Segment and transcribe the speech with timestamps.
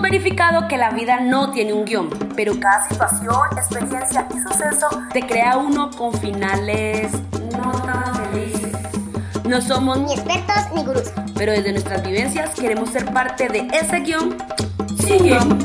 [0.00, 5.20] Verificado que la vida no tiene un guion, pero cada situación, experiencia y suceso te
[5.26, 7.12] crea uno con finales
[7.52, 8.72] no tan felices.
[9.46, 11.10] No somos Ni expertos ni gurús.
[11.36, 14.36] pero desde nuestras vivencias queremos ser parte de ese guion
[14.98, 15.58] sin guion.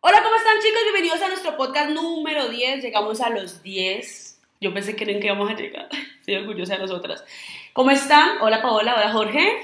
[0.00, 0.82] Hola, ¿cómo están chicos?
[0.84, 2.82] Bienvenidos a nuestro podcast número 10.
[2.82, 4.38] Llegamos a los 10.
[4.60, 5.88] Yo pensé que nunca íbamos a llegar.
[6.20, 7.24] Estoy orgullosa de nosotras.
[7.72, 8.38] ¿Cómo están?
[8.40, 9.62] Hola Paola, hola Jorge.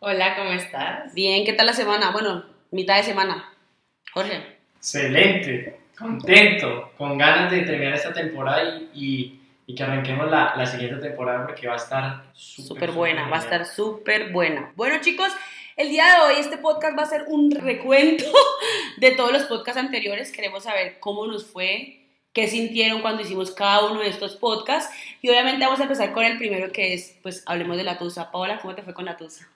[0.00, 1.12] Hola, ¿cómo estás?
[1.14, 2.10] Bien, ¿qué tal la semana?
[2.10, 3.52] Bueno, mitad de semana.
[4.12, 4.56] Jorge.
[4.76, 10.64] Excelente, contento, con ganas de terminar esta temporada y, y- y que arranquemos la, la
[10.64, 14.72] siguiente temporada porque va a estar súper Súper buena, va a estar súper buena.
[14.76, 15.32] Bueno, chicos,
[15.76, 18.24] el día de hoy este podcast va a ser un recuento
[18.98, 20.30] de todos los podcasts anteriores.
[20.30, 22.05] Queremos saber cómo nos fue,
[22.36, 24.94] qué sintieron cuando hicimos cada uno de estos podcasts.
[25.22, 28.30] Y obviamente vamos a empezar con el primero que es, pues, hablemos de la tusa.
[28.30, 29.48] Paola, ¿cómo te fue con la tusa?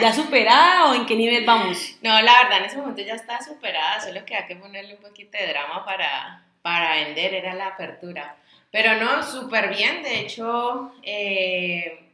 [0.00, 1.96] ¿Ya superada o en qué nivel vamos?
[2.00, 5.36] No, la verdad, en ese momento ya está superada, solo queda que ponerle un poquito
[5.36, 8.36] de drama para, para vender, era la apertura.
[8.70, 12.08] Pero no, súper bien, de hecho, eh,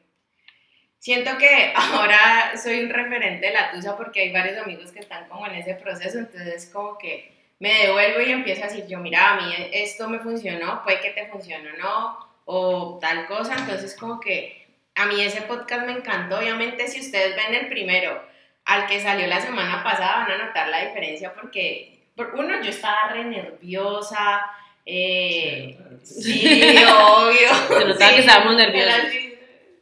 [0.99, 5.29] siento que ahora soy un referente de la tusa porque hay varios amigos que están
[5.29, 9.33] como en ese proceso, entonces como que me devuelvo y empiezo a decir yo, mira,
[9.33, 13.97] a mí esto me funcionó, puede que te funcionó o no, o tal cosa, entonces
[13.99, 18.23] como que a mí ese podcast me encantó, obviamente si ustedes ven el primero
[18.65, 22.71] al que salió la semana pasada van a notar la diferencia porque, por uno, yo
[22.71, 24.43] estaba re nerviosa,
[24.91, 27.55] eh, sí, obvio.
[27.69, 29.13] Se notaba Sí, que estábamos nerviosos.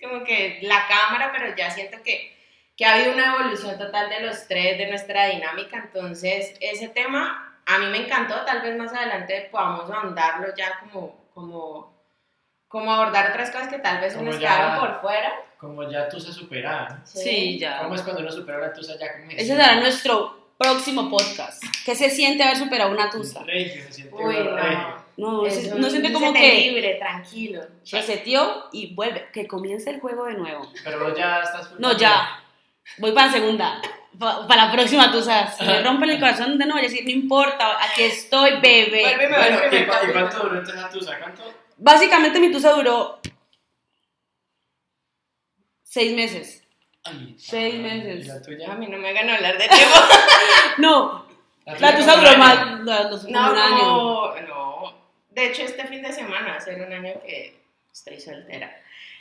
[0.03, 2.33] Como que la cámara, pero ya siento que,
[2.77, 7.46] que ha habido una evolución total de los tres, de nuestra dinámica, entonces ese tema
[7.67, 11.95] a mí me encantó, tal vez más adelante podamos ahondarlo ya como, como,
[12.69, 15.33] como abordar otras cosas que tal vez se Como nos ya- quedaron por fuera.
[15.59, 16.89] Como ya Tusa superada.
[16.91, 17.07] ¿no?
[17.07, 17.79] Sí, ya.
[17.83, 21.63] ¿Cómo es cuando uno supera una Tusa ya como Ese será nuestro próximo podcast.
[21.85, 23.43] ¿Qué se siente haber superado una tusa?
[23.43, 25.07] Regio, se siente Uy, uno no.
[25.19, 27.63] No, Es se- un- no siente como que libre, tranquilo.
[27.91, 29.29] reseteó y vuelve.
[29.33, 30.71] Que comience el juego de nuevo.
[30.85, 31.73] Pero ya estás...
[31.79, 32.39] No, ya.
[32.99, 33.81] Voy para la segunda.
[34.19, 35.55] Pa- para la próxima, tú sabes.
[35.57, 39.03] Si me rompen el corazón de nuevo, yo decir, no importa, aquí estoy, bebé.
[39.29, 41.19] Bueno, ¿y, cuánto duró entonces la Tusa?
[41.19, 41.43] ¿Cuánto?
[41.79, 43.21] Básicamente mi tusa duró
[45.83, 46.63] seis meses.
[47.05, 48.25] Ay, Seis ay, meses.
[48.25, 48.73] ¿y la tuya?
[48.73, 49.95] A mí no me hagan hablar de tiempo.
[50.79, 51.27] No,
[51.67, 53.79] la tusa duró más, no, no, No, un año.
[53.79, 54.95] como- no.
[55.31, 57.61] De hecho, este fin de semana ser un año que
[57.93, 58.75] estoy soltera.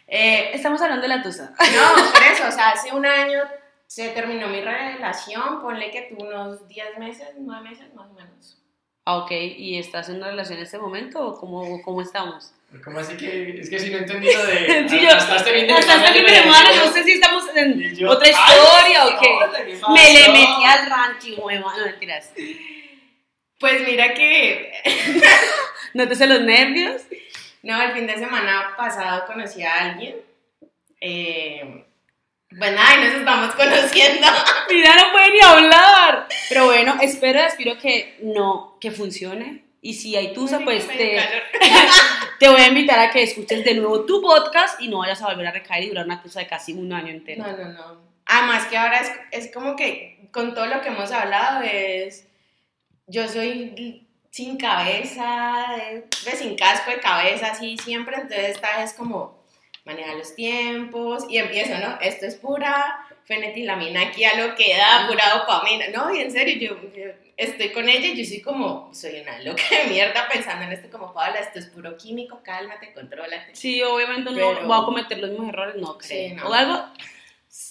[0.08, 1.52] Eh, Estamos hablando de la tusa.
[1.60, 3.42] no, por eso, o sea, hace un año
[3.96, 8.62] se terminó mi relación, ponle que tú unos 10 meses, 9 meses más o menos.
[9.06, 12.52] Ah, ok, ¿y estás en una relación en este momento o cómo, cómo estamos?
[12.84, 13.58] ¿Cómo así que...?
[13.58, 14.86] Es que si no he entendido de...
[14.90, 15.92] Sí, yo- hasta este fin de este
[16.42, 19.28] semana, no sé si estamos en yo, otra ay, historia o qué.
[19.30, 22.34] hola, ¿qué Me le metí al rancho, hueva, no mentiras.
[23.62, 24.74] Pues mira que,
[25.94, 27.02] Nótese los nervios.
[27.64, 30.18] no, el fin de semana pasado conocí a alguien.
[31.00, 31.86] Eh,
[32.60, 34.28] nada, y nos estamos conociendo.
[34.70, 36.28] Mira, no puede ni hablar.
[36.50, 39.64] Pero bueno, espero y aspiro que no, que funcione.
[39.82, 40.88] Y si hay tusa, pues
[42.40, 45.28] te, voy a invitar a que escuches de nuevo tu podcast y no vayas a
[45.28, 47.44] volver a recaer y durar una tusa de casi un año entero.
[47.46, 48.02] No, no, no.
[48.26, 52.26] Además que ahora es, es como que con todo lo que hemos hablado es,
[53.06, 54.02] yo soy
[54.32, 59.35] sin cabeza, de- de sin casco de cabeza, así siempre, entonces esta vez como
[59.86, 62.00] manejar los tiempos y empiezo, ¿no?
[62.02, 66.76] Esto es pura fenetilamina aquí a lo que da, pura dopamina, no, y en serio,
[66.76, 70.66] yo, yo estoy con ella y yo soy como, soy una loca de mierda pensando
[70.66, 73.56] en esto como, Paula, esto es puro químico, cálmate, contrólate.
[73.56, 76.30] Sí, obviamente no va a cometer los mismos errores, no creo.
[76.30, 76.50] Sí, no.
[76.50, 76.86] O algo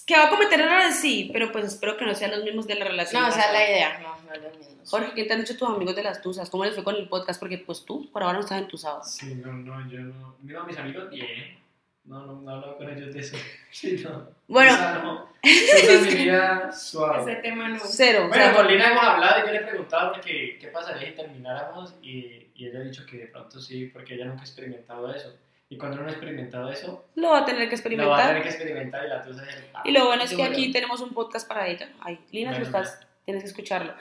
[0.05, 2.75] que va a cometer errores, sí, pero pues espero que no sean los mismos de
[2.75, 3.21] la relación.
[3.21, 3.53] No, es pasada.
[3.53, 4.65] la idea, no, no es lo mismo.
[4.85, 6.49] Jorge, ¿qué te han dicho tus amigos de las tusas?
[6.49, 7.39] ¿Cómo les fue con el podcast?
[7.39, 9.03] Porque pues tú por ahora no estás entusado.
[9.03, 10.35] Sí, no, no, yo no.
[10.41, 11.64] Mira, mis amigos, bien.
[12.05, 13.37] No, no, no hablo con ellos de eso.
[13.71, 14.29] Sí, no.
[14.47, 14.73] Bueno.
[14.73, 15.29] O sea, no.
[15.41, 17.35] Esa es mi vida Ese suave.
[17.37, 17.79] tema no.
[17.83, 18.25] Cero.
[18.25, 21.09] o Bueno, sea, con Lina hemos hablado y yo le he preguntado porque, qué pasaría
[21.09, 24.45] si termináramos y, y ella ha dicho que de pronto sí, porque ella nunca ha
[24.45, 25.35] experimentado eso.
[25.67, 28.21] Y cuando uno no ha experimentado eso, lo va a tener que lo va a
[28.21, 28.27] experimentar.
[28.27, 31.09] tener que experimentar y la es el- Y lo bueno es que aquí tenemos un
[31.09, 31.89] podcast para ella.
[32.01, 33.93] Ay, Lina, si Bueno, estás, tienes que escucharlo.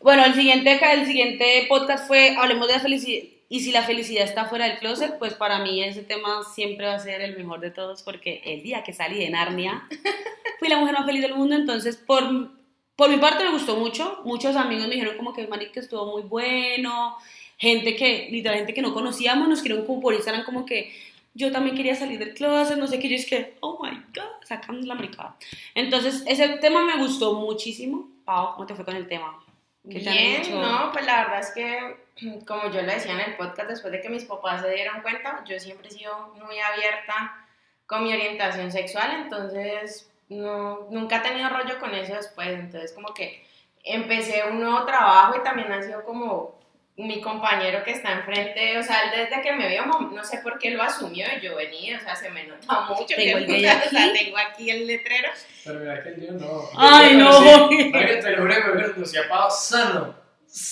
[0.00, 3.28] Bueno, el siguiente, el siguiente podcast fue Hablemos de la felicidad.
[3.54, 6.96] Y si la felicidad está fuera del closet, pues para mí ese tema siempre va
[6.96, 9.86] a ser el mejor de todos porque el día que salí de Narnia
[10.58, 11.54] fui la mujer más feliz del mundo.
[11.54, 12.50] Entonces, por,
[12.96, 14.22] por mi parte me gustó mucho.
[14.24, 17.14] Muchos amigos me dijeron como que Maric que estuvo muy bueno.
[17.56, 20.92] Gente que, literal, gente que no conocíamos, nos escribieron como por Instagram como que
[21.34, 24.44] yo también quería salir del closet, no sé qué, yo es que, oh my god,
[24.44, 25.36] sacando la maricada.
[25.76, 28.08] Entonces, ese tema me gustó muchísimo.
[28.24, 29.43] Pau, ¿cómo te fue con el tema?
[29.90, 31.96] ¿Qué te han Bien, no, pues la verdad es que,
[32.46, 35.44] como yo le decía en el podcast, después de que mis papás se dieron cuenta,
[35.46, 37.46] yo siempre he sido muy abierta
[37.86, 43.12] con mi orientación sexual, entonces no, nunca he tenido rollo con eso después, entonces como
[43.12, 43.44] que
[43.84, 46.58] empecé un nuevo trabajo y también ha sido como
[46.96, 50.58] mi compañero que está enfrente, o sea, él desde que me vio, no sé por
[50.60, 53.16] qué lo asumió y yo venía, o sea, se me nota mucho.
[53.16, 54.12] Tengo que, el gay o sea, aquí.
[54.24, 55.28] tengo aquí el letrero.
[55.64, 56.70] Pero mira que yo no.
[56.76, 57.68] Ay, Yo no.
[57.90, 60.14] Marica, te lo juro que me conocí a Pau sano.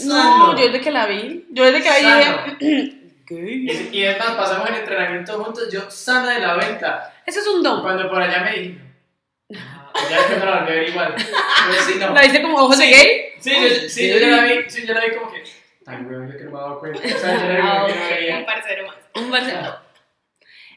[0.05, 2.57] No, yo desde que la vi, yo desde que la vi, Sano.
[2.61, 2.93] dije,
[3.27, 3.89] gay.
[3.93, 7.13] Y, es más, pasamos el entrenamiento juntos, yo sana de la venta.
[7.27, 7.83] Ese es un don.
[7.83, 8.79] Cuando por allá me dije,
[9.57, 11.15] ah, ya después no la volví a ver igual.
[11.17, 12.15] Pero sí, no.
[12.15, 12.91] ¿La viste como ojos de Sí.
[12.93, 13.21] gay?
[13.41, 15.43] Sí, yo, sí, yo la vi, sí, yo la vi como que,
[15.85, 17.01] tan weón, yo que no me he dado cuenta.
[17.05, 18.39] O sea, yo la vi como que no Ah, veía.
[18.39, 18.97] Un parcero más.
[19.15, 19.83] Un Barcelona.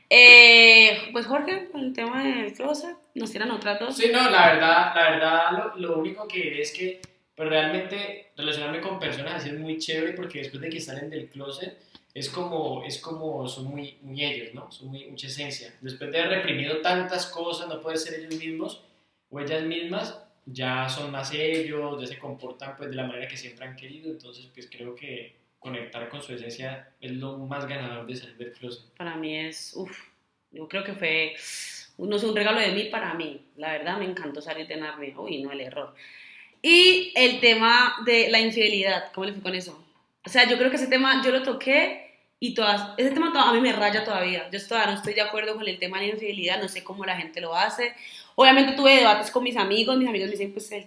[0.09, 3.97] Eh, pues Jorge, con el tema del closet, nos tiran otras dos.
[3.97, 7.01] Sí, no, la verdad, la verdad, lo, lo único que es que
[7.35, 11.29] pues, realmente relacionarme con personas así es muy chévere porque después de que salen del
[11.29, 11.77] closet
[12.13, 14.71] es como, es como son muy, muy ellos, ¿no?
[14.71, 15.73] Son muy, mucha esencia.
[15.81, 18.83] Después de haber reprimido tantas cosas, no poder ser ellos mismos
[19.29, 23.37] o ellas mismas, ya son más ellos, ya se comportan pues de la manera que
[23.37, 28.05] siempre han querido, entonces pues creo que conectar con su esencia es lo más ganador
[28.05, 28.85] de salir del closet.
[28.95, 29.97] Para mí es, uff,
[30.51, 31.35] yo creo que fue,
[31.97, 33.45] no sé, un regalo de mí para mí.
[33.57, 35.19] La verdad me encantó salir de Narnia.
[35.19, 35.95] Uy, no, el error.
[36.61, 39.83] Y el tema de la infidelidad, ¿cómo le fue con eso?
[40.23, 42.04] O sea, yo creo que ese tema yo lo toqué
[42.39, 44.49] y todas, ese tema a mí me raya todavía.
[44.51, 47.05] Yo todavía no estoy de acuerdo con el tema de la infidelidad, no sé cómo
[47.05, 47.93] la gente lo hace.
[48.35, 50.85] Obviamente tuve debates con mis amigos, mis amigos me dicen, pues el-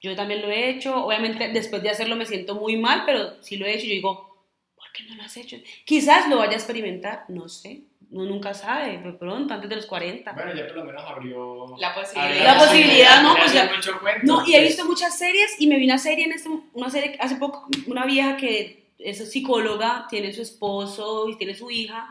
[0.00, 1.04] yo también lo he hecho.
[1.04, 4.44] Obviamente después de hacerlo me siento muy mal, pero si lo he hecho, yo digo,
[4.76, 5.56] ¿por qué no lo has hecho?
[5.84, 7.82] Quizás lo vaya a experimentar, no sé.
[8.10, 10.32] Uno nunca sabe, de pronto, antes de los 40.
[10.32, 11.76] Bueno, ya por lo menos abrió...
[11.78, 12.44] La posibilidad.
[12.44, 13.34] La posibilidad, ¿no?
[13.36, 16.26] Pues ya- mucho cuento, No, y he visto muchas series y me vi una serie
[16.26, 21.36] en este, una serie hace poco, una vieja que es psicóloga, tiene su esposo y
[21.36, 22.08] tiene su hija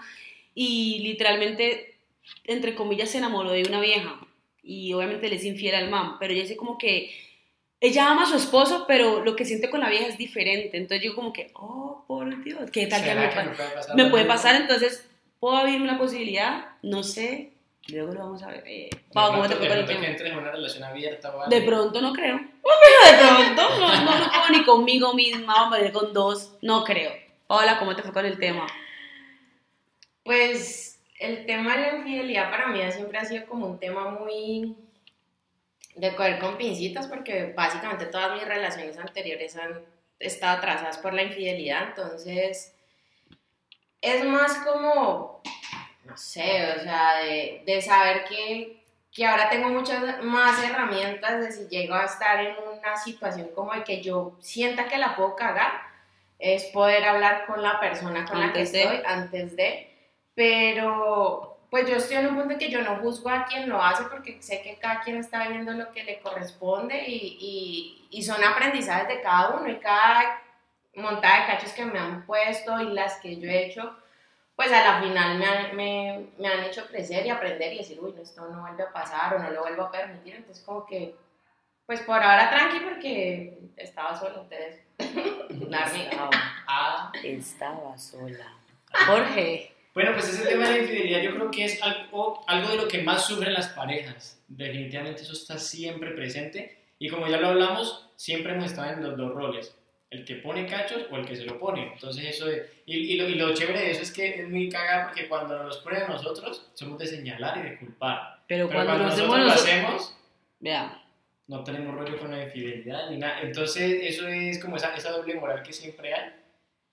[0.53, 1.95] y literalmente,
[2.45, 4.19] entre comillas, se enamoró de una vieja
[4.63, 7.11] y obviamente le es infiel al man, pero ella dice como que
[7.79, 11.03] ella ama a su esposo, pero lo que siente con la vieja es diferente, entonces
[11.03, 13.95] yo como que, oh, por Dios, ¿qué tal que ¿Será me, que puede pasar?
[13.95, 14.61] me puede pasar?
[14.61, 15.09] Entonces,
[15.39, 16.75] ¿puedo abrirme una posibilidad?
[16.83, 17.50] No sé,
[17.89, 18.63] luego lo vamos a ver.
[18.67, 20.05] Eh, De Pau, ¿cómo te pronto- fue con el que tema?
[20.07, 21.49] entres en una relación abierta o algo.
[21.55, 22.35] De pronto no creo.
[22.37, 26.55] De pronto, no, no lo puedo ni conmigo misma, vamos a ver con dos.
[26.61, 27.11] No creo.
[27.47, 28.65] Hola, ¿cómo te fue con el tema?
[30.23, 34.75] Pues el tema de la infidelidad para mí siempre ha sido como un tema muy
[35.95, 39.83] de coger con pincitas porque básicamente todas mis relaciones anteriores han
[40.19, 42.75] estado atrasadas por la infidelidad, entonces
[44.01, 45.41] es más como,
[46.11, 51.51] no sé, o sea, de, de saber que, que ahora tengo muchas más herramientas de
[51.51, 55.35] si llego a estar en una situación como de que yo sienta que la puedo
[55.35, 55.71] cagar,
[56.37, 58.85] es poder hablar con la persona con Antes la de.
[58.85, 59.97] que estoy antes de,
[60.35, 63.81] pero pues yo estoy en un punto en que yo no juzgo a quien lo
[63.81, 68.23] hace porque sé que cada quien está viviendo lo que le corresponde y, y, y
[68.23, 70.41] son aprendizajes de cada uno y cada
[70.95, 73.95] montada de cachos que me han puesto y las que yo he hecho,
[74.61, 77.97] pues a la final me han, me, me han hecho crecer y aprender y decir,
[77.99, 80.85] uy, no, esto no vuelve a pasar o no lo vuelvo a permitir, entonces como
[80.85, 81.15] que,
[81.87, 84.81] pues por ahora tranqui porque estaba sola, entonces,
[85.67, 86.11] Narnia.
[86.67, 88.55] Ah, estaba sola.
[89.07, 89.73] Jorge.
[89.95, 92.87] bueno, pues ese tema de la infidelidad yo creo que es algo, algo de lo
[92.87, 94.43] que más sufren las parejas.
[94.47, 96.77] Definitivamente eso está siempre presente.
[96.99, 99.75] Y como ya lo hablamos, siempre hemos estado en los dos roles.
[100.11, 101.93] El que pone cachos o el que se lo pone.
[101.93, 104.69] Entonces eso es- y, y lo, y lo chévere de eso es que es muy
[104.69, 108.43] cagado porque cuando nos los ponen a nosotros, somos de señalar y de culpar.
[108.47, 110.17] Pero, Pero cuando, cuando nos nosotros hacemos lo hacemos,
[110.59, 111.03] Vea,
[111.47, 113.41] no tenemos rollo con la infidelidad ni nada.
[113.41, 116.33] Entonces, eso es como esa, esa doble moral que siempre hay,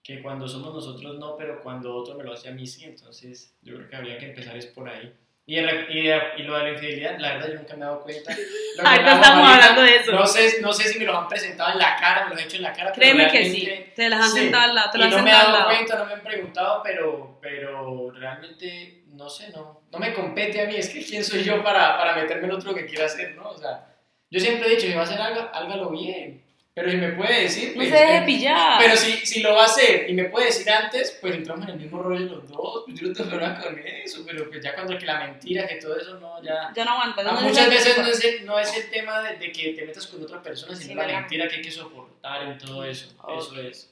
[0.02, 2.84] que cuando somos nosotros no, pero cuando otro me lo hace a mí sí.
[2.84, 5.12] Entonces, yo creo que habría que empezar es por ahí.
[5.48, 8.36] Y, y, y lo de la infidelidad, la verdad, yo nunca me he dado cuenta.
[8.84, 10.12] Ahorita estamos hablando de eso.
[10.12, 12.44] No sé, no sé si me lo han presentado en la cara, me lo han
[12.44, 12.92] hecho en la cara.
[12.92, 13.66] créeme que sí.
[13.96, 14.40] Te las han sí.
[14.40, 14.90] sentado al lado.
[14.90, 15.70] Te y no me he dado lado.
[15.70, 20.66] cuenta, no me han preguntado, pero, pero realmente, no sé, no, no me compete a
[20.66, 23.48] mí, es que quién soy yo para, para meterme en otro que quiera hacer, ¿no?
[23.48, 23.86] O sea,
[24.30, 26.44] yo siempre he dicho, si va a hacer algo, hágalo bien,
[26.78, 28.78] pero si me puede decir, No pues, se deje eh, pillar.
[28.80, 31.74] pero si, si lo va a hacer y me puede decir antes, pues entramos en
[31.74, 34.74] el mismo rollo los dos, pues yo no tengo problema con eso, pero pues ya
[34.74, 36.70] cuando que la mentira, que todo eso, no, ya...
[36.76, 37.22] Ya no aguanta.
[37.26, 39.84] Ah, no muchas veces no es, el, no es el tema de, de que te
[39.84, 43.08] metas con otra persona, sino Sí, la mentira que hay que soportar en todo eso,
[43.22, 43.32] Ok.
[43.40, 43.90] eso es.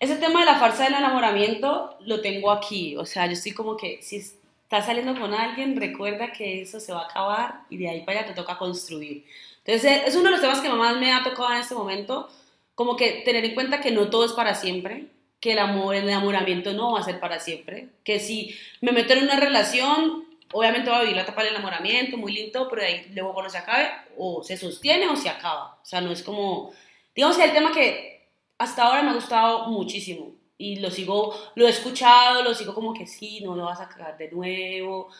[0.00, 2.96] Ese tema de la farsa del enamoramiento lo tengo aquí.
[2.96, 6.80] O sea, yo estoy como que, si es- estás saliendo con alguien, recuerda que eso
[6.80, 9.24] se va a acabar y de ahí para allá te toca construir.
[9.64, 12.28] Entonces, eh, es uno de los temas que más me ha tocado en este momento,
[12.74, 15.06] como que tener en cuenta que no todo es para siempre,
[15.40, 19.12] que el amor, el enamoramiento no va a ser para siempre, que si me meto
[19.12, 22.88] en una relación, obviamente va a vivir la etapa del enamoramiento, muy lindo, pero de
[22.88, 25.78] ahí luego cuando se acabe, o se sostiene o se acaba.
[25.82, 26.72] O sea, no es como,
[27.14, 28.28] digamos el tema que
[28.58, 32.94] hasta ahora me ha gustado muchísimo y lo sigo, lo he escuchado, lo sigo como
[32.94, 35.10] que sí, no lo vas a cagar de nuevo,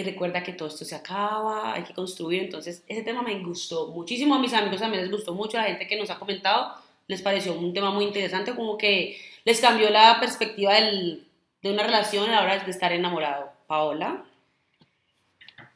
[0.00, 3.88] eh, recuerda que todo esto se acaba, hay que construir, entonces ese tema me gustó
[3.88, 6.74] muchísimo, a mis amigos también les gustó mucho, a la gente que nos ha comentado
[7.08, 11.26] les pareció un tema muy interesante, como que les cambió la perspectiva del,
[11.62, 13.52] de una relación a la hora de estar enamorado.
[13.66, 14.24] Paola.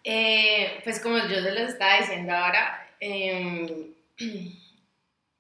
[0.05, 3.95] Eh, pues como yo se los estaba diciendo ahora, em,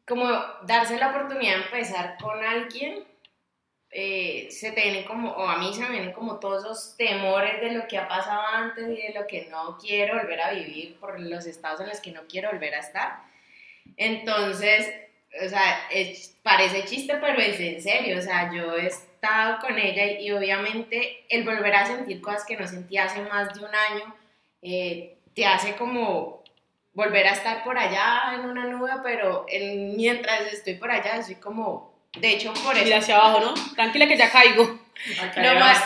[0.06, 0.26] como
[0.66, 3.04] darse la oportunidad de empezar con alguien,
[3.92, 7.60] eh, se te vienen como, o a mí se me vienen como todos los temores
[7.60, 10.96] de lo que ha pasado antes y de lo que no quiero volver a vivir
[11.00, 13.22] por los estados en los que no quiero volver a estar.
[13.96, 14.88] Entonces,
[15.44, 15.88] o sea,
[16.42, 21.24] parece chiste, pero es en serio, o sea, yo he estado con ella y, obviamente
[21.28, 24.14] el volver a sentir cosas que no sentía hace más de un año,
[24.62, 26.42] eh, te hace como
[26.92, 29.46] volver a estar por allá en una nube, pero
[29.96, 32.84] mientras estoy por allá, estoy como, de hecho, por eso...
[32.84, 33.54] Mira hacia abajo, ¿no?
[33.74, 34.80] Tranquila que ya caigo.
[35.36, 35.84] Lo más,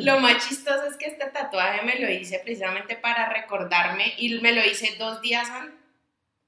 [0.00, 4.52] lo más chistoso es que este tatuaje me lo hice precisamente para recordarme y me
[4.52, 5.74] lo hice dos días antes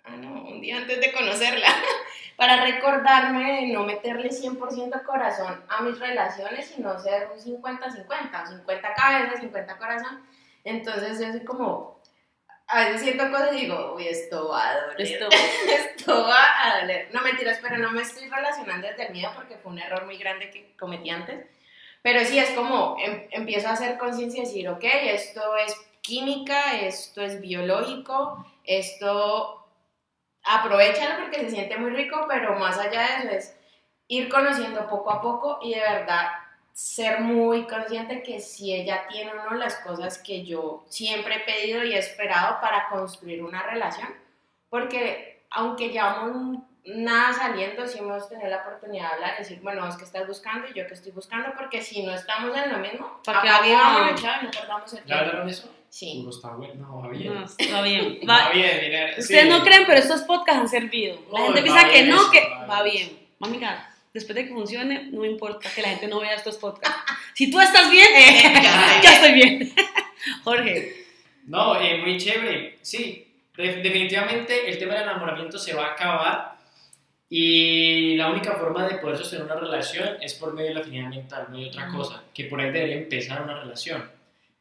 [0.05, 1.69] ah, no, un día antes de conocerla,
[2.37, 8.95] para recordarme de no meterle 100% corazón a mis relaciones, sino ser un 50-50, 50
[8.95, 10.23] cabezas, 50 corazón.
[10.65, 11.96] Entonces yo soy como,
[12.69, 15.01] a veces siento cosas y digo, uy, esto va a doler.
[15.01, 15.29] Esto,
[15.69, 17.09] esto va a doler.
[17.13, 20.17] No mentiras, pero no me estoy relacionando desde el miedo porque fue un error muy
[20.17, 21.47] grande que cometí antes.
[22.03, 26.81] Pero sí es como, em, empiezo a hacer conciencia y decir, ok, esto es química,
[26.81, 29.67] esto es biológico, esto
[30.43, 33.57] aprovechalo porque se siente muy rico, pero más allá de eso es
[34.09, 36.29] ir conociendo poco a poco y de verdad
[36.77, 41.41] ser muy consciente que si ella tiene o no las cosas que yo siempre he
[41.41, 44.09] pedido y he esperado para construir una relación,
[44.69, 49.89] porque aunque llevamos nada saliendo, sí hemos tenido la oportunidad de hablar y decir, bueno,
[49.89, 52.79] es que estás buscando y yo que estoy buscando, porque si no estamos en lo
[52.79, 55.25] mismo, ¿para qué vamos a no perdamos el tiempo.
[55.33, 55.73] ¿Ya eso?
[55.89, 56.23] Sí.
[56.25, 57.35] No está bueno, no, va bien.
[57.35, 58.21] No, está bien.
[58.29, 61.19] Va, bien, mira, Ustedes no creen, pero estos podcasts han servido.
[61.33, 63.27] La gente piensa que no, que va bien.
[63.39, 67.13] Mamiga, después de que funcione, no importa que la gente no vea estos podcasts.
[67.35, 68.07] Si tú estás bien,
[69.03, 69.73] ya, estoy bien.
[70.45, 71.05] Jorge.
[71.47, 72.79] No, eh, muy chévere.
[72.83, 76.57] Sí, definitivamente el tema del enamoramiento se va a acabar
[77.29, 81.09] y la única forma de poder sostener una relación es por medio de la afinidad
[81.09, 84.11] mental, no hay otra cosa, que por ahí debería empezar una relación.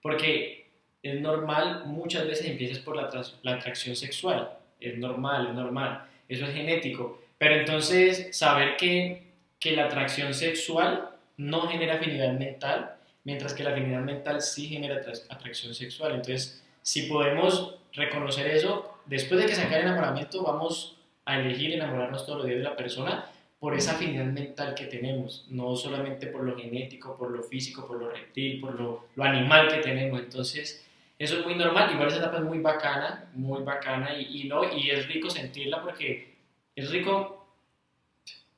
[0.01, 0.67] Porque
[1.01, 3.09] es normal, muchas veces empiezas por la,
[3.43, 9.24] la atracción sexual, es normal, es normal, eso es genético, pero entonces saber que,
[9.65, 15.01] que la atracción sexual no genera afinidad mental, mientras que la afinidad mental sí genera
[15.27, 20.97] atracción sexual, entonces si podemos reconocer eso, después de que se acabe el enamoramiento vamos
[21.25, 23.25] a elegir enamorarnos todos los días de la persona
[23.57, 27.99] por esa afinidad mental que tenemos, no solamente por lo genético, por lo físico, por
[27.99, 30.19] lo reptil, por lo, lo animal que tenemos.
[30.19, 30.85] Entonces,
[31.17, 34.71] eso es muy normal, igual esa etapa es muy bacana, muy bacana y, y, no,
[34.71, 36.35] y es rico sentirla porque
[36.75, 37.34] es rico,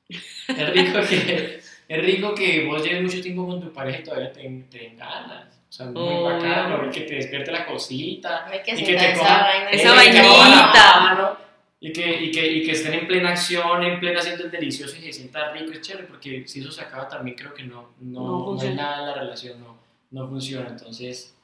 [0.08, 4.32] es rico que, es rico que vos lleves mucho tiempo con tu pareja y todavía
[4.32, 5.58] te, te ganas.
[5.68, 9.70] O sea, muy oh, bacano, que te despierte la cosita, que y que te esa,
[9.70, 11.38] esa vainita.
[11.80, 14.96] Y que, y, que, y que estén en plena acción, en plena haciendo el delicioso
[14.96, 17.90] y se sienta rico, es chévere, porque si eso se acaba también creo que no,
[18.00, 19.78] no, no, no hay nada en la relación, no,
[20.10, 20.68] no funciona.
[20.68, 21.36] Entonces,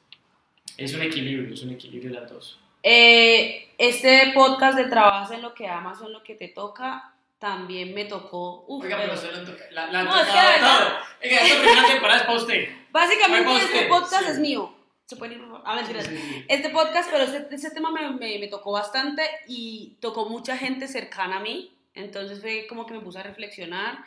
[0.76, 2.58] es un equilibrio, es un equilibrio de las dos.
[2.82, 7.13] Eh, este podcast de Trabajas en lo que amas o en lo que te toca
[7.44, 8.64] también me tocó.
[8.66, 11.28] Uf, Oiga, pero, pero toca, la, la no, es que.
[11.28, 12.68] Oiga, esta primera temporada es para usted.
[12.90, 14.74] Básicamente, este podcast es mío.
[15.04, 15.42] ¿Se puede ir?
[15.62, 16.06] Ah, mentiras.
[16.06, 16.46] Sí, sí.
[16.48, 20.88] Este podcast, pero este, este tema me, me, me, tocó bastante y tocó mucha gente
[20.88, 21.70] cercana a mí.
[21.92, 23.98] Entonces fue como que me puse a reflexionar.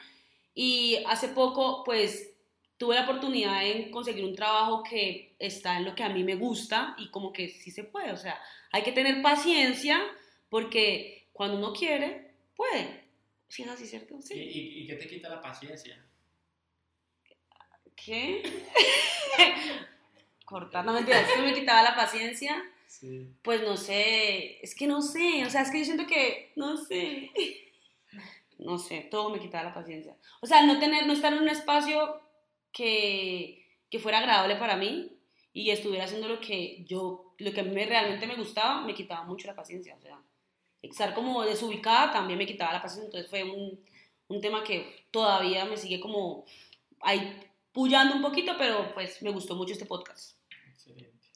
[0.56, 2.32] Y hace poco, pues,
[2.78, 6.34] tuve la oportunidad de conseguir un trabajo que está en lo que a mí me
[6.34, 8.42] gusta y como que sí se puede, o sea,
[8.72, 10.02] hay que tener paciencia
[10.50, 13.07] porque cuando uno quiere, puede.
[13.50, 14.22] ¿Sí es así, cierto?
[14.22, 14.34] Sí.
[14.36, 16.04] ¿Y, y, qué te quita la paciencia?
[17.96, 18.44] ¿Qué?
[20.46, 22.64] Cortando, mentira, es que me quitaba la paciencia.
[22.88, 23.28] Sí.
[23.42, 26.78] Pues no sé, es que no sé, o sea, es que yo siento que, no
[26.78, 27.32] sé,
[28.60, 30.16] no sé, todo me quitaba la paciencia.
[30.42, 32.22] O sea, no tener, no estar en un espacio
[32.72, 35.12] que, que fuera agradable para mí
[35.54, 38.96] y estuviera haciendo lo que yo, lo que a mí me- realmente me gustaba, me
[38.96, 39.96] quitaba mucho la paciencia.
[39.96, 40.20] O sea,
[40.90, 43.06] estar como desubicada también me quitaba la paciencia.
[43.08, 43.80] Entonces fue un,
[44.28, 46.46] un tema que todavía me sigue como
[47.02, 47.40] ahí
[47.72, 50.38] pullando un poquito, pero pues me gustó mucho este podcast.
[50.70, 51.28] Excelente.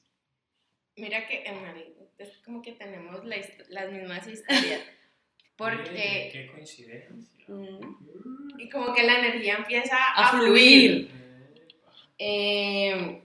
[0.96, 3.36] Mira que Mari, es como que tenemos la
[3.68, 4.82] las mismas historias.
[5.56, 7.44] Porque, Qué coincidencia.
[7.46, 8.58] Mm.
[8.58, 11.08] y como que la energía empieza A a, fluir.
[11.08, 11.22] fluir.
[12.18, 13.22] Eh,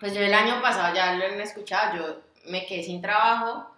[0.00, 2.20] pues yo el año pasado, ya lo han escuchado, yo
[2.50, 3.73] me quedé sin trabajo.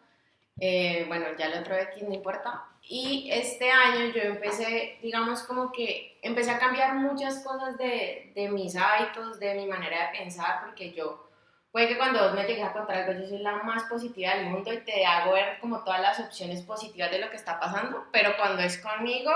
[0.59, 2.65] Eh, bueno, ya el otro X no importa.
[2.89, 8.49] Y este año yo empecé, digamos, como que empecé a cambiar muchas cosas de, de
[8.49, 11.29] mis hábitos, de mi manera de pensar, porque yo,
[11.73, 14.47] puede que cuando vos me llegues a contar algo, yo soy la más positiva del
[14.47, 18.07] mundo y te hago ver como todas las opciones positivas de lo que está pasando,
[18.13, 19.33] pero cuando es conmigo,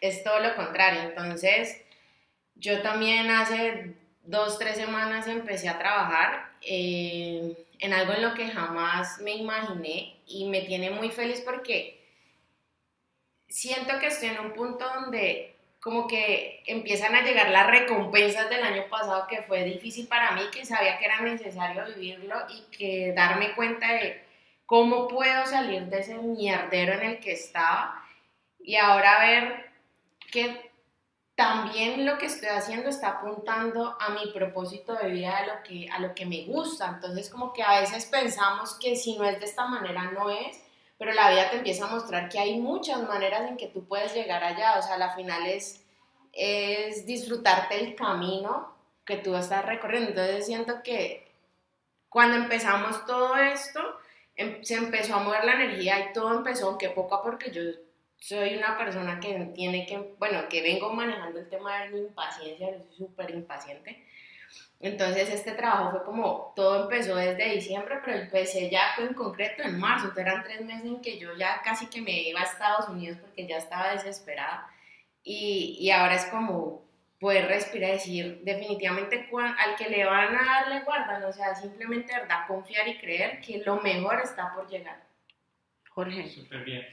[0.00, 1.02] es todo lo contrario.
[1.02, 1.82] Entonces,
[2.56, 8.48] yo también hace dos, tres semanas empecé a trabajar eh, en algo en lo que
[8.48, 12.00] jamás me imaginé y me tiene muy feliz porque
[13.48, 18.62] siento que estoy en un punto donde como que empiezan a llegar las recompensas del
[18.62, 23.12] año pasado que fue difícil para mí, que sabía que era necesario vivirlo y que
[23.14, 24.24] darme cuenta de
[24.64, 28.02] cómo puedo salir de ese mierdero en el que estaba
[28.58, 29.70] y ahora ver
[30.32, 30.63] que
[31.36, 35.88] también lo que estoy haciendo está apuntando a mi propósito de vida, a lo que,
[35.90, 36.88] a lo que me gusta.
[36.88, 40.60] Entonces como que a veces pensamos que si no es de esta manera no es,
[40.98, 44.14] pero la vida te empieza a mostrar que hay muchas maneras en que tú puedes
[44.14, 44.78] llegar allá.
[44.78, 45.84] O sea, la final es,
[46.32, 48.72] es disfrutarte el camino
[49.04, 50.10] que tú estás recorriendo.
[50.10, 51.32] Entonces siento que
[52.08, 53.80] cuando empezamos todo esto,
[54.36, 57.50] em- se empezó a mover la energía y todo empezó, aunque poco a poco, porque
[57.50, 57.62] yo
[58.26, 62.70] soy una persona que tiene que, bueno, que vengo manejando el tema de mi impaciencia,
[62.70, 64.02] yo soy súper impaciente.
[64.80, 69.78] Entonces este trabajo fue como, todo empezó desde diciembre, pero empecé ya en concreto en
[69.78, 72.88] marzo, entonces eran tres meses en que yo ya casi que me iba a Estados
[72.88, 74.68] Unidos porque ya estaba desesperada
[75.22, 76.82] y, y ahora es como
[77.20, 81.54] poder respirar y decir definitivamente cua- al que le van a darle guardan, o sea,
[81.54, 85.02] simplemente verdad confiar y creer que lo mejor está por llegar.
[85.90, 86.28] Jorge.
[86.28, 86.84] Súper bien.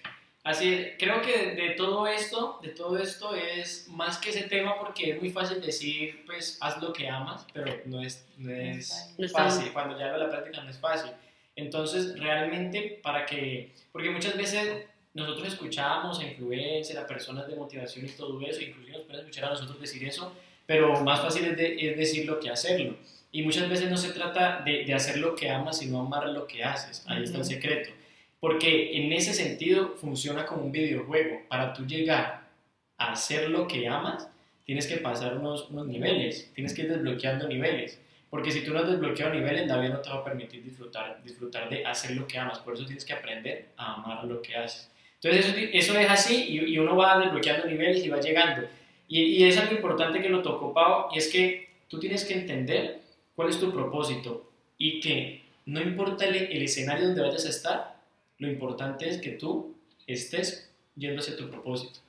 [0.43, 4.43] Así es, creo que de, de todo esto, de todo esto es más que ese
[4.43, 8.49] tema porque es muy fácil decir, pues, haz lo que amas, pero no es, no
[8.51, 11.11] es No fácil, cuando ya lo la práctica no es fácil.
[11.55, 18.05] Entonces, realmente, para que, porque muchas veces nosotros escuchamos a influencers, a personas de motivación
[18.05, 20.33] y todo eso, inclusive nos pueden escuchar a nosotros decir eso,
[20.65, 22.95] pero más fácil es, de- es decirlo que hacerlo.
[23.31, 26.47] Y muchas veces no se trata de, de hacer lo que amas, sino amar lo
[26.47, 27.03] que haces.
[27.07, 27.91] Ahí está el secreto.
[28.41, 31.43] Porque en ese sentido funciona como un videojuego.
[31.47, 32.49] Para tú llegar
[32.97, 34.27] a hacer lo que amas,
[34.65, 38.01] tienes que pasar unos, unos niveles, tienes que ir desbloqueando niveles.
[38.31, 41.21] Porque si tú no has desbloqueado niveles, la vida no te va a permitir disfrutar,
[41.23, 42.59] disfrutar de hacer lo que amas.
[42.59, 44.89] Por eso tienes que aprender a amar lo que haces.
[45.21, 48.67] Entonces eso, eso es así y, y uno va desbloqueando niveles y va llegando.
[49.07, 52.33] Y, y es algo importante que lo tocó Pau, y es que tú tienes que
[52.33, 53.01] entender
[53.35, 54.49] cuál es tu propósito
[54.79, 58.00] y que no importa el, el escenario donde vayas a estar,
[58.41, 59.77] lo importante es que tú
[60.07, 61.99] estés yendo hacia tu propósito.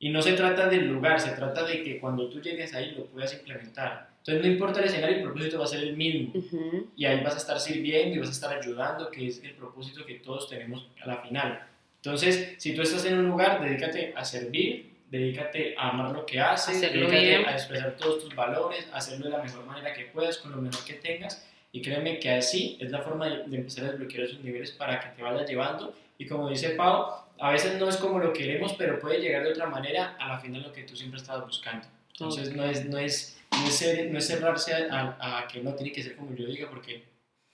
[0.00, 3.06] Y no se trata del lugar, se trata de que cuando tú llegues ahí lo
[3.06, 4.10] puedas implementar.
[4.18, 6.32] Entonces no importa el escenario, el propósito va a ser el mismo.
[6.34, 6.90] Ujú.
[6.96, 10.04] Y ahí vas a estar sirviendo y vas a estar ayudando, que es el propósito
[10.04, 11.64] que todos tenemos a la final.
[12.02, 16.40] Entonces, si tú estás en un lugar, dedícate a servir, dedícate a amar lo que
[16.40, 17.46] haces, Hacerlo dedícate bien.
[17.46, 20.84] a expresar todos tus valores, hacerlo de la mejor manera que puedas, con lo mejor
[20.84, 21.47] que tengas.
[21.72, 24.98] Y créeme que así es la forma de, de empezar a desbloquear esos niveles para
[25.00, 25.94] que te vayas llevando.
[26.18, 27.06] Y como dice Pau,
[27.38, 30.38] a veces no es como lo queremos, pero puede llegar de otra manera a la
[30.38, 31.86] final lo que tú siempre estabas buscando.
[32.12, 35.60] Entonces no es, no es, no es, cer- no es cerrarse a, a- a que
[35.60, 37.04] no tiene que ser como yo diga, porque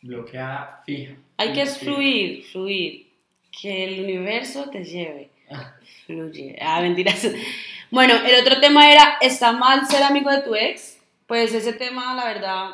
[0.03, 1.15] bloquea fija.
[1.37, 1.79] Hay que Fija.
[1.81, 3.07] fluir, fluir.
[3.61, 5.31] Que el universo te lleve.
[5.51, 5.77] Ah.
[6.07, 6.57] Fluye.
[6.61, 7.27] Ah, mentiras.
[7.91, 10.99] Bueno, el otro tema era, ¿está mal ser amigo de tu ex?
[11.27, 12.71] Pues ese tema, la verdad,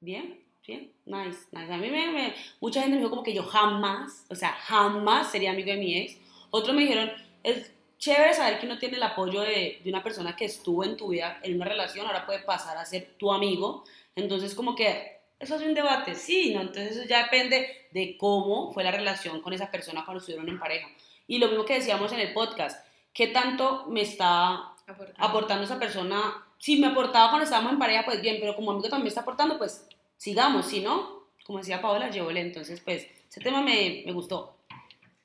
[0.00, 1.72] bien, bien, nice, nice.
[1.72, 5.30] A mí me, me- mucha gente me dijo como que yo jamás, o sea, jamás
[5.30, 6.16] sería amigo de mi ex.
[6.50, 7.10] Otros me dijeron,
[7.42, 10.96] es chévere saber que uno tiene el apoyo de, de una persona que estuvo en
[10.96, 13.84] tu vida, en una relación, ahora puede pasar a ser tu amigo.
[14.16, 16.60] Entonces, como que eso es un debate, sí, ¿no?
[16.60, 20.58] Entonces eso ya depende de cómo fue la relación con esa persona cuando estuvieron en
[20.58, 20.88] pareja.
[21.26, 24.72] Y lo mismo que decíamos en el podcast, ¿qué tanto me está
[25.18, 26.44] aportando esa persona?
[26.58, 29.56] Si me aportaba cuando estábamos en pareja, pues bien, pero como amigo también está aportando,
[29.56, 29.86] pues
[30.20, 32.40] sigamos, si no, como decía Paola, llévole.
[32.40, 34.56] Entonces, pues, ese tema me, me gustó.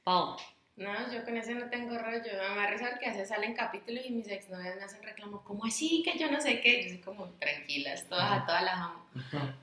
[0.03, 0.37] Pau.
[0.77, 2.31] No, yo con ese no tengo rollo.
[2.55, 6.01] Me da risa que veces salen capítulos y mis exnovias me hacen reclamo, ¿cómo así?
[6.03, 6.83] Que yo no sé qué.
[6.83, 9.05] Yo soy como, tranquilas, todas a todas las amo.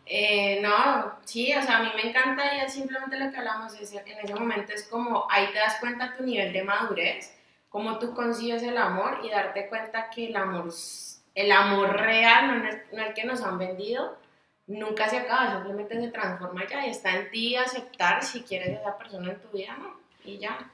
[0.07, 3.75] Eh, no, sí, o sea, a mí me encanta y es simplemente lo que hablamos.
[3.81, 7.35] Es, en ese momento es como, ahí te das cuenta tu nivel de madurez,
[7.69, 10.73] cómo tú consigues el amor y darte cuenta que el amor,
[11.35, 14.19] el amor real, no el, no el que nos han vendido,
[14.73, 18.81] nunca se acaba, simplemente se transforma ya y está en ti aceptar si quieres a
[18.81, 20.01] esa persona en tu vida, ¿no?
[20.25, 20.71] Y ya.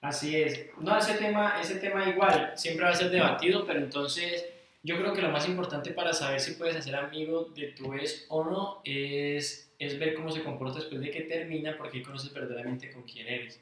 [0.00, 0.66] Así es.
[0.80, 4.44] No, ese tema, ese tema igual, siempre va a ser debatido, pero entonces
[4.82, 8.26] yo creo que lo más importante para saber si puedes hacer amigo de tu ex
[8.28, 12.92] o no es, es ver cómo se comporta después de que termina, porque conoces verdaderamente
[12.92, 13.60] con quién eres.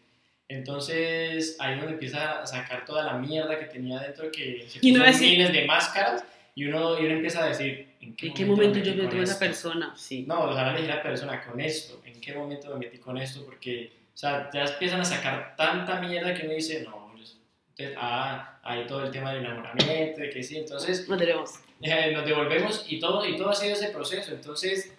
[0.49, 4.81] Entonces ahí es donde empieza a sacar toda la mierda que tenía dentro, que se
[4.83, 6.25] Y no miles de máscaras,
[6.57, 9.03] y uno, y uno empieza a decir, ¿en ¿En qué momento me yo metí me
[9.05, 9.95] con tuve esa persona?
[9.97, 10.25] Sí.
[10.27, 12.03] No, o sea, ahora elegir a la persona con esto.
[12.05, 13.45] ¿En qué momento me metí con esto?
[13.45, 17.25] Porque, o sea, ya empiezan a sacar tanta mierda que uno dice, no, yo-
[17.71, 21.51] entonces, ah, hay todo el tema del enamoramiento, de que sí, entonces Nos veremos.
[21.81, 24.33] eh, nos devolvemos y todo, y todo ha sido ese proceso.
[24.35, 24.93] Entonces,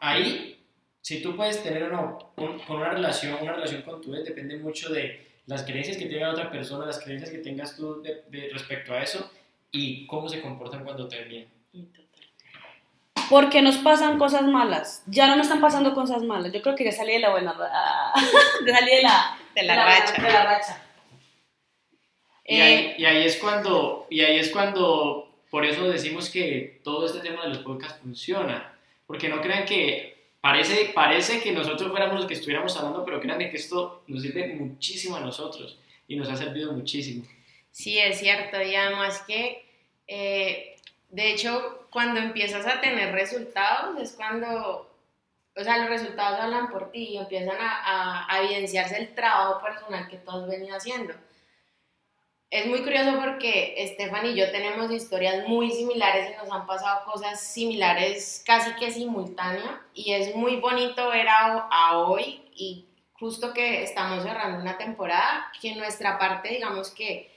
[0.00, 0.58] ahí,
[1.00, 4.24] si tú puedes tener o no un- con una relación, una relación con tu ex,
[4.26, 8.22] depende mucho de las creencias que tenga otra persona, las creencias que tengas tú de,
[8.30, 9.30] de- respecto a eso
[9.72, 11.48] y cómo se comportan cuando terminan.
[13.30, 15.02] Porque nos pasan cosas malas.
[15.06, 16.52] Ya no me están pasando cosas malas.
[16.52, 17.54] Yo creo que ya salí de la buena.
[17.58, 18.12] ah,
[18.66, 20.22] Ya salí de la, De la racha.
[20.22, 20.82] De la racha.
[22.46, 26.80] Y, Eh, ahí, y ahí es cuando, y ahí es cuando, por eso decimos que
[26.84, 28.74] todo este tema de los podcasts funciona,
[29.06, 33.50] porque no crean que parece, parece que nosotros fuéramos los que estuviéramos hablando, pero créanme
[33.50, 37.24] que esto nos sirve muchísimo a nosotros y nos ha servido muchísimo.
[37.70, 39.64] Sí, es cierto, y además que,
[40.06, 40.73] eh,
[41.14, 44.90] de hecho, cuando empiezas a tener resultados es cuando,
[45.56, 50.16] o sea, los resultados hablan por ti y empiezan a, evidenciarse el trabajo personal que
[50.16, 51.14] tú has haciendo.
[52.50, 57.04] Es muy curioso porque Estefan y yo tenemos historias muy similares y nos han pasado
[57.04, 63.84] cosas similares casi que simultánea y es muy bonito ver a, hoy y justo que
[63.84, 67.33] estamos cerrando una temporada que nuestra parte digamos que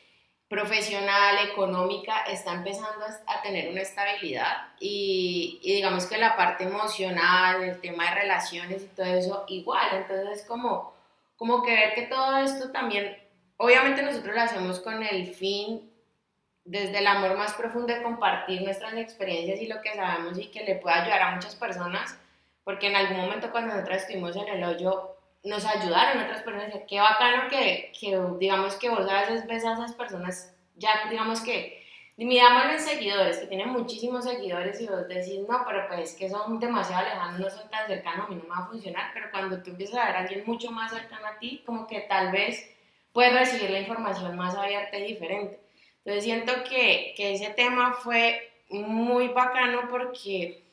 [0.49, 7.63] profesional, económica, está empezando a, tener una estabilidad y, y digamos que la parte emocional,
[7.63, 10.93] el tema de relaciones y todo eso igual, entonces es como,
[11.36, 13.17] como que ver que todo esto también,
[13.57, 15.91] obviamente nosotros lo hacemos con el fin
[16.63, 20.63] desde el amor más profundo de compartir nuestras experiencias y lo que sabemos y que
[20.63, 22.17] le pueda ayudar a muchas personas,
[22.63, 26.73] porque en algún momento cuando nosotros estuvimos en el hoyo, nos ayudaron otras personas.
[26.88, 31.41] Qué bacano que, que, digamos, que vos a veces ves a esas personas, ya digamos
[31.41, 31.84] que,
[32.17, 36.30] mirámoslo en seguidores, que tienen muchísimos seguidores y vos decís, no, pero pues es que
[36.30, 39.30] son demasiado lejanos, no son tan cercanos, a mí no me va a funcionar, pero
[39.32, 42.32] cuando tú empiezas a ver a alguien mucho más cercano a ti, como que tal
[42.32, 42.69] vez
[43.13, 45.60] puedes recibir la información más abierta y diferente.
[46.04, 50.63] Entonces siento que, que ese tema fue muy bacano porque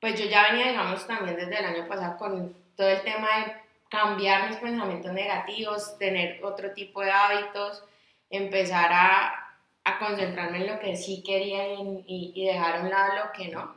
[0.00, 3.52] pues yo ya venía, digamos, también desde el año pasado con todo el tema de
[3.90, 7.84] cambiar mis pensamientos negativos, tener otro tipo de hábitos,
[8.30, 13.14] empezar a, a concentrarme en lo que sí quería y, y- dejar a un lado
[13.24, 13.76] lo que no.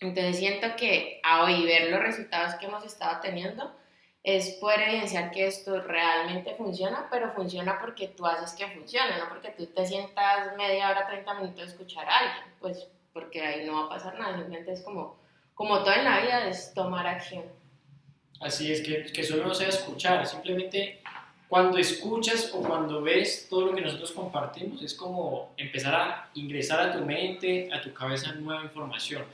[0.00, 3.74] Entonces siento que a hoy ver los resultados que hemos estado teniendo
[4.22, 9.28] es poder evidenciar que esto realmente funciona, pero funciona porque tú haces que funcione, no
[9.28, 13.66] porque tú te sientas media hora, 30 minutos a escuchar a alguien, pues porque ahí
[13.66, 15.18] no va a pasar nada, simplemente es como,
[15.54, 17.44] como todo en la vida, es tomar acción.
[18.40, 21.00] Así es, que, que solo no sea escuchar, simplemente
[21.50, 26.80] cuando escuchas o cuando ves todo lo que nosotros compartimos, es como empezar a ingresar
[26.80, 29.24] a tu mente, a tu cabeza nueva información.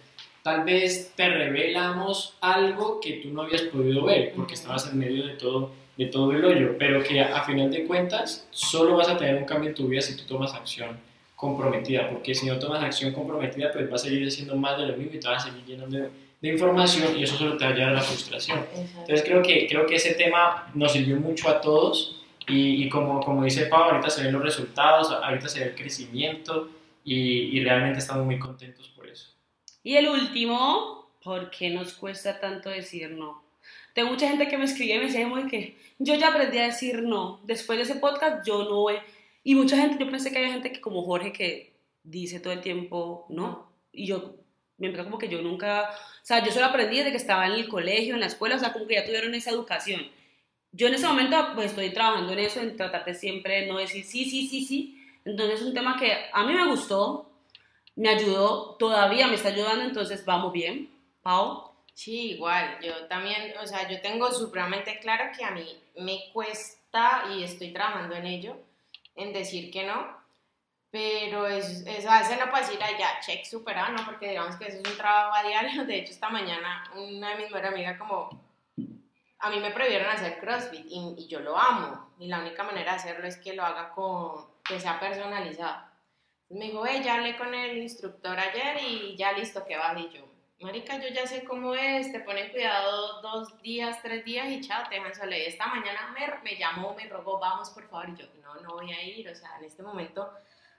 [0.43, 5.27] Tal vez te revelamos algo que tú no habías podido ver porque estabas en medio
[5.27, 9.09] de todo, de todo el hoyo, pero que a, a final de cuentas solo vas
[9.09, 10.97] a tener un cambio en tu vida si tú tomas acción
[11.35, 14.97] comprometida, porque si no tomas acción comprometida, pues vas a seguir haciendo más de lo
[14.97, 16.09] mismo y te vas a seguir llenando de,
[16.41, 18.65] de información y eso solo te va a llevar a la frustración.
[18.75, 23.21] Entonces creo que, creo que ese tema nos sirvió mucho a todos y, y como,
[23.21, 26.71] como dice Pau, ahorita se ven los resultados, ahorita se ve el crecimiento
[27.05, 29.31] y, y realmente estamos muy contentos por eso.
[29.83, 33.45] Y el último, ¿por qué nos cuesta tanto decir no?
[33.95, 36.67] Tengo mucha gente que me escribe y me dice muy que yo ya aprendí a
[36.67, 37.41] decir no.
[37.45, 39.01] Después de ese podcast yo no he...
[39.43, 41.73] Y mucha gente, yo pensé que había gente que como Jorge que
[42.03, 43.73] dice todo el tiempo no.
[43.93, 44.35] Y yo
[44.85, 45.91] empezó como que yo nunca...
[45.91, 48.59] O sea, yo solo aprendí desde que estaba en el colegio, en la escuela, o
[48.59, 50.03] sea, como que ya tuvieron esa educación.
[50.73, 54.05] Yo en ese momento pues estoy trabajando en eso, en tratar de siempre no decir
[54.05, 55.03] sí, sí, sí, sí.
[55.25, 57.31] Entonces es un tema que a mí me gustó,
[57.95, 60.91] me ayudó, todavía me está ayudando, entonces vamos bien.
[61.23, 61.73] Pau.
[61.95, 67.25] Sí, igual, yo también, o sea, yo tengo supremamente claro que a mí me cuesta
[67.35, 68.57] y estoy trabajando en ello,
[69.15, 70.07] en decir que no,
[70.97, 74.03] pero es, es, a veces no puedo decir, ya, check superado, ¿no?
[74.07, 75.85] Porque digamos que eso es un trabajo a diario.
[75.87, 78.31] De hecho, esta mañana una de mis mejores amigas como,
[79.41, 82.15] a mí me prohibieron hacer CrossFit y, y, yo lo amo.
[82.19, 85.85] Y la única manera de hacerlo es que lo haga con, que sea personalizado.
[86.49, 89.93] Me dijo, hey, ya hablé con el instructor ayer y ya listo, que va.
[89.99, 90.25] Y yo,
[90.61, 94.89] marica, yo ya sé cómo es, te ponen cuidado dos días, tres días y chao,
[94.89, 95.37] te dejan sola.
[95.37, 98.09] Y esta mañana me, me llamó, me rogó, vamos por favor.
[98.09, 99.29] Y yo, no, no voy a ir.
[99.29, 100.33] O sea, en este momento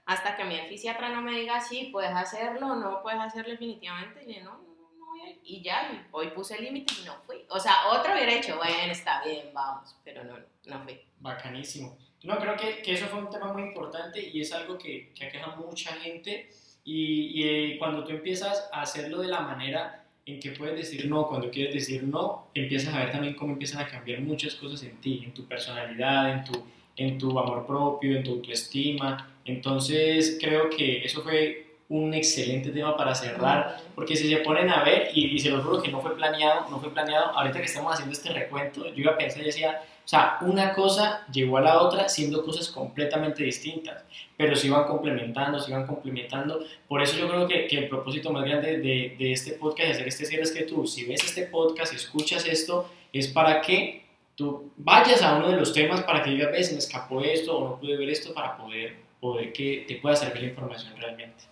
[0.08, 4.40] hasta que mi fisiatra no me diga sí, puedes hacerlo no puedes hacerlo definitivamente, y
[4.40, 5.40] no, no, voy a ir.
[5.44, 7.46] Y ya, hoy puse el límite y no fui.
[7.50, 11.00] O sea, otro hubiera hecho, bueno, está bien, vamos, pero no, no fui.
[11.20, 11.98] Bacanísimo.
[12.24, 15.26] No, creo que, que eso fue un tema muy importante y es algo que, que
[15.26, 16.50] aqueja mucha gente
[16.84, 21.08] y, y eh, cuando tú empiezas a hacerlo de la manera en que puedes decir
[21.10, 24.84] no, cuando quieres decir no, empiezas a ver también cómo empiezan a cambiar muchas cosas
[24.84, 26.66] en ti, en tu personalidad, en tu,
[26.98, 32.98] en tu amor propio, en tu autoestima, entonces creo que eso fue un excelente tema
[32.98, 36.16] para cerrar, porque si se ponen a ver, y, se lo juro que no fue
[36.16, 39.46] planeado, no fue planeado, ahorita que estamos haciendo este recuento, yo iba a pensar y
[39.46, 44.04] decía, o sea, una cosa llegó a la otra siendo cosas completamente distintas,
[44.36, 46.62] pero se iban complementando, se iban complementando.
[46.88, 49.94] Por eso yo creo que, que el propósito más grande de, de este podcast, de
[49.96, 54.07] hacer este cierre, es que tú, si ves este podcast, escuchas esto, es para que
[54.38, 57.70] tú vayas a uno de los temas para que digas, ves, me escapó esto o
[57.70, 61.44] no pude ver esto para poder poder que te pueda servir la información realmente.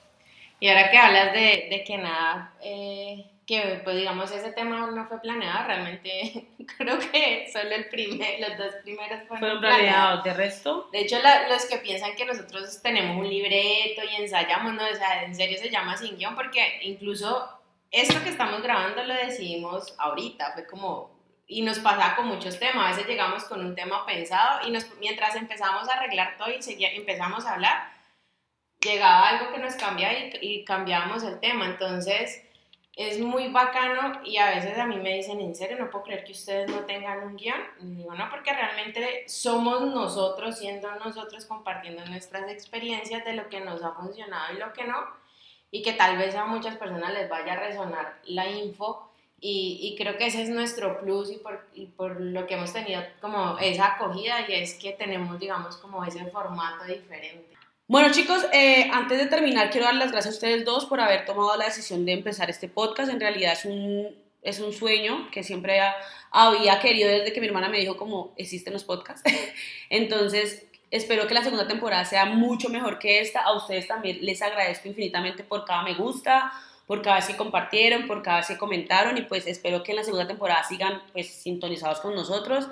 [0.60, 5.08] Y ahora que hablas de, de que nada, eh, que pues digamos ese tema no
[5.08, 6.46] fue planeado, realmente
[6.78, 10.88] creo que solo el primer, los dos primeros fueron, fueron planeados, de resto.
[10.92, 11.18] De hecho,
[11.50, 15.58] los que piensan que nosotros tenemos un libreto y ensayamos, no, o sea, en serio
[15.58, 17.50] se llama sin guion, porque incluso
[17.90, 21.15] esto que estamos grabando lo decidimos ahorita, fue como
[21.48, 22.86] y nos pasa con muchos temas.
[22.86, 26.62] A veces llegamos con un tema pensado y nos, mientras empezamos a arreglar todo y
[26.62, 27.92] seguía, empezamos a hablar,
[28.82, 31.66] llegaba algo que nos cambia y, y cambiábamos el tema.
[31.66, 32.42] Entonces
[32.96, 36.24] es muy bacano y a veces a mí me dicen, en serio, no puedo creer
[36.24, 37.62] que ustedes no tengan un guion.
[37.82, 43.60] Y digo, no, porque realmente somos nosotros, siendo nosotros compartiendo nuestras experiencias de lo que
[43.60, 44.98] nos ha funcionado y lo que no.
[45.72, 49.12] Y que tal vez a muchas personas les vaya a resonar la info
[49.48, 52.74] y, y, creo que ese es nuestro plus y por, y por lo que hemos
[52.74, 57.56] tenido como esa acogida y es que tenemos, digamos, como ese formato diferente.
[57.88, 61.26] Bueno chicos, eh, antes de terminar quiero dar las gracias a ustedes dos por haber
[61.26, 63.12] tomado la decisión de empezar este podcast.
[63.12, 65.80] En realidad es un, es un sueño que siempre
[66.32, 69.22] había querido desde que mi hermana me dijo como existen los podcasts.
[69.92, 73.42] Entonces espero que la segunda temporada sea mucho mejor que esta.
[73.42, 76.52] A ustedes también les agradezco infinitamente por cada me gusta,
[76.88, 79.98] por cada vez que compartieron, por cada vez que comentaron y pues espero que en
[79.98, 82.68] la segunda temporada sigan pues sintonizados con nosotros.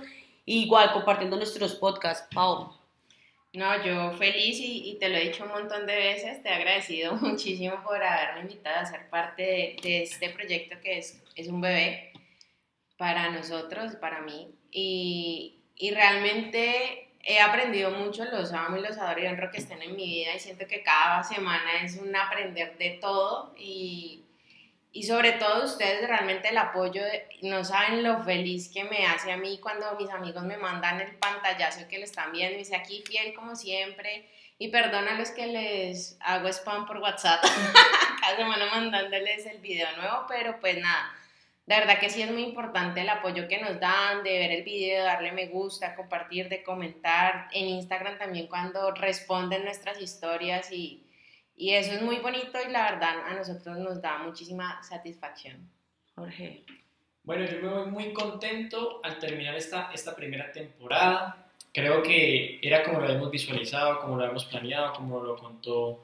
[0.45, 2.28] Igual compartiendo nuestros podcasts.
[2.34, 2.73] Pau.
[3.54, 7.13] No, yo feliz y, te lo he dicho un montón de veces, te he agradecido
[7.21, 11.62] muchísimo por haberme invitado a ser parte de, de este proyecto que es, es, un
[11.62, 12.12] bebé
[12.97, 14.49] para nosotros, para mí.
[14.71, 19.82] Y, y realmente he aprendido mucho, los amo y los adoro y honro que estén
[19.82, 24.26] en mi vida y siento que cada semana es un aprender de todo y,
[24.92, 27.02] y sobre todo ustedes realmente el apoyo,
[27.42, 31.16] no saben lo feliz que me hace a mí cuando mis amigos me mandan el
[31.16, 35.32] pantallazo que le están viendo y dice aquí fiel como siempre y perdona a los
[35.32, 37.42] que les hago spam por WhatsApp
[38.22, 41.23] cada semana mandándoles el video nuevo, pero pues nada
[41.65, 44.63] de verdad que sí es muy importante el apoyo que nos dan, de ver el
[44.63, 47.47] video, darle me gusta, compartir, de comentar.
[47.54, 51.06] En Instagram también cuando responden nuestras historias y,
[51.56, 55.69] y eso es muy bonito y la verdad a nosotros nos da muchísima satisfacción.
[56.15, 56.65] Jorge.
[57.23, 61.47] Bueno, yo me voy muy contento al terminar esta, esta primera temporada.
[61.71, 66.04] Creo que era como lo habíamos visualizado, como lo habíamos planeado, como lo contó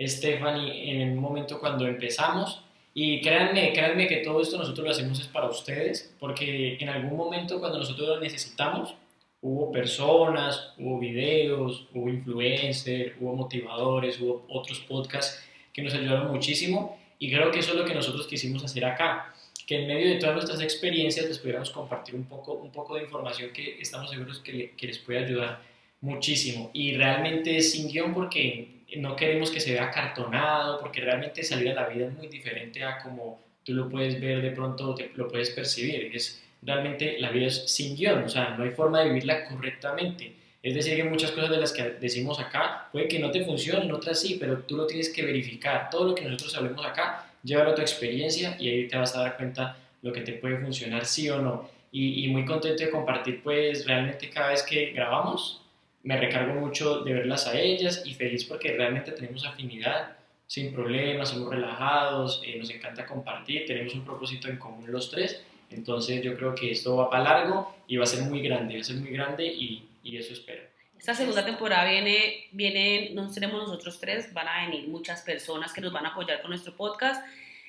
[0.00, 2.64] Stephanie en el momento cuando empezamos.
[2.92, 7.16] Y créanme, créanme que todo esto nosotros lo hacemos es para ustedes, porque en algún
[7.16, 8.94] momento cuando nosotros lo necesitamos,
[9.42, 16.98] hubo personas, hubo videos, hubo influencers, hubo motivadores, hubo otros podcasts que nos ayudaron muchísimo.
[17.18, 19.34] Y creo que eso es lo que nosotros quisimos hacer acá,
[19.66, 23.02] que en medio de todas nuestras experiencias les pudiéramos compartir un poco, un poco de
[23.02, 25.62] información que estamos seguros que, que les puede ayudar
[26.00, 26.70] muchísimo.
[26.72, 31.74] Y realmente sin guion porque no queremos que se vea cartonado, porque realmente salir a
[31.74, 35.28] la vida es muy diferente a como tú lo puedes ver de pronto, te, lo
[35.28, 36.10] puedes percibir.
[36.14, 40.34] Es realmente la vida es sin guion, o sea, no hay forma de vivirla correctamente.
[40.62, 43.90] Es decir, que muchas cosas de las que decimos acá puede que no te funcionen,
[43.92, 45.88] otras sí, pero tú lo tienes que verificar.
[45.90, 49.20] Todo lo que nosotros hablemos acá, llévalo a tu experiencia y ahí te vas a
[49.20, 51.70] dar cuenta lo que te puede funcionar sí o no.
[51.92, 55.59] y, y muy contento de compartir pues realmente cada vez que grabamos.
[56.02, 61.28] Me recargo mucho de verlas a ellas y feliz porque realmente tenemos afinidad sin problemas,
[61.28, 66.36] somos relajados, eh, nos encanta compartir, tenemos un propósito en común los tres, entonces yo
[66.36, 68.96] creo que esto va para largo y va a ser muy grande, va a ser
[68.96, 70.62] muy grande y, y eso espero.
[70.98, 75.80] Esta segunda temporada viene, viene, no seremos nosotros tres, van a venir muchas personas que
[75.80, 77.24] nos van a apoyar con nuestro podcast.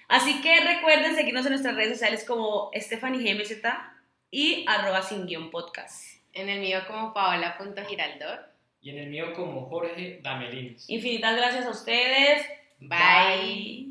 [0.09, 3.63] Así que recuerden seguirnos en nuestras redes sociales como Stephanie GMZ
[4.31, 6.20] y arroba sin guion podcast.
[6.33, 8.51] En el mío como paola.giraldor.
[8.81, 10.89] Y en el mío como Jorge Damelines.
[10.89, 12.45] Infinitas gracias a ustedes.
[12.79, 13.90] Bye.